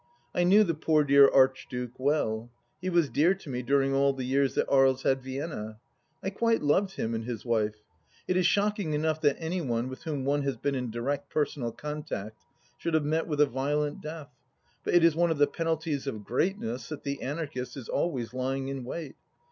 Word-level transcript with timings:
I 0.33 0.43
knew 0.45 0.63
the 0.63 0.73
poor 0.73 1.03
dear 1.03 1.29
Archduke 1.29 1.93
well: 1.99 2.49
he 2.81 2.89
was 2.89 3.07
dear 3.07 3.35
to 3.35 3.49
me 3.51 3.61
during 3.61 3.93
all 3.93 4.13
the 4.13 4.23
years 4.23 4.55
that 4.55 4.65
Aries 4.67 5.03
had 5.03 5.21
Vienna. 5.21 5.79
I 6.23 6.31
quite 6.31 6.63
loved 6.63 6.93
him 6.95 7.13
and 7.13 7.23
his 7.25 7.45
wife. 7.45 7.75
It 8.27 8.35
is 8.35 8.47
shocking 8.47 8.95
enough 8.95 9.21
that 9.21 9.35
any 9.37 9.61
one 9.61 9.89
with 9.89 10.01
whom 10.01 10.25
one 10.25 10.41
has 10.41 10.57
been 10.57 10.73
in 10.73 10.89
direct 10.89 11.29
personal 11.29 11.71
contact 11.71 12.41
should 12.79 12.95
have 12.95 13.05
met 13.05 13.27
with 13.27 13.41
a 13.41 13.45
violent 13.45 14.01
death, 14.01 14.31
but 14.83 14.95
it 14.95 15.03
is 15.03 15.15
one 15.15 15.29
of 15.29 15.37
the 15.37 15.45
penalties 15.45 16.07
of 16.07 16.25
greatness 16.25 16.89
that 16.89 17.03
the 17.03 17.21
Anarchist 17.21 17.77
is 17.77 17.87
always 17.87 18.33
lying 18.33 18.69
in 18.69 18.83
wait. 18.83 19.15